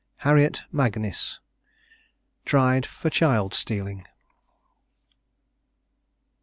HARRIET 0.25 0.63
MAGNIS. 0.71 1.39
TRIED 2.43 2.87
FOR 2.87 3.11
CHILD 3.11 3.53
STEALING. 3.53 4.07